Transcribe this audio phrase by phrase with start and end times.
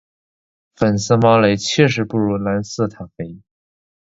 [0.73, 3.39] 粉色猫雷确实不如蓝色塔菲